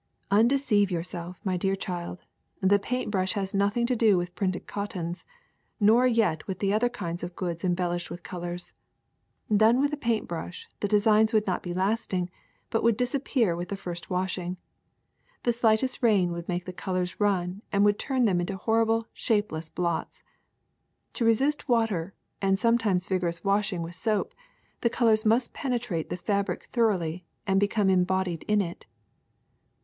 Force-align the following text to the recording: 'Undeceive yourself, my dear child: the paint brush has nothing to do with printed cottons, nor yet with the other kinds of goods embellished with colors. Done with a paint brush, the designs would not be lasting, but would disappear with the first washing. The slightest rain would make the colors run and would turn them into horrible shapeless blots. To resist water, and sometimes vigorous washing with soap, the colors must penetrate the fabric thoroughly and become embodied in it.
'Undeceive 0.39 0.89
yourself, 0.89 1.39
my 1.45 1.55
dear 1.57 1.75
child: 1.75 2.23
the 2.59 2.79
paint 2.79 3.11
brush 3.11 3.33
has 3.33 3.53
nothing 3.53 3.85
to 3.85 3.95
do 3.95 4.17
with 4.17 4.33
printed 4.33 4.65
cottons, 4.65 5.23
nor 5.79 6.07
yet 6.07 6.47
with 6.47 6.57
the 6.57 6.73
other 6.73 6.89
kinds 6.89 7.21
of 7.21 7.35
goods 7.35 7.63
embellished 7.63 8.09
with 8.09 8.23
colors. 8.23 8.73
Done 9.55 9.79
with 9.79 9.93
a 9.93 9.97
paint 9.97 10.27
brush, 10.27 10.67
the 10.79 10.87
designs 10.87 11.33
would 11.33 11.45
not 11.45 11.61
be 11.61 11.71
lasting, 11.75 12.31
but 12.71 12.81
would 12.81 12.97
disappear 12.97 13.55
with 13.55 13.69
the 13.69 13.77
first 13.77 14.09
washing. 14.09 14.57
The 15.43 15.53
slightest 15.53 16.01
rain 16.01 16.31
would 16.31 16.49
make 16.49 16.65
the 16.65 16.73
colors 16.73 17.19
run 17.19 17.61
and 17.71 17.85
would 17.85 17.99
turn 17.99 18.25
them 18.25 18.39
into 18.41 18.57
horrible 18.57 19.05
shapeless 19.13 19.69
blots. 19.69 20.23
To 21.13 21.25
resist 21.25 21.69
water, 21.69 22.15
and 22.41 22.59
sometimes 22.59 23.05
vigorous 23.05 23.43
washing 23.43 23.83
with 23.83 23.93
soap, 23.93 24.33
the 24.79 24.89
colors 24.89 25.27
must 25.27 25.53
penetrate 25.53 26.09
the 26.09 26.17
fabric 26.17 26.63
thoroughly 26.63 27.23
and 27.45 27.59
become 27.59 27.87
embodied 27.87 28.41
in 28.47 28.61
it. 28.61 28.87